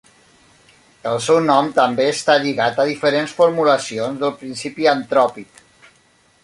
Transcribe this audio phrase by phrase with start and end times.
[1.09, 5.63] El seu nom també està lligat a diferents formulacions del principi antròpic.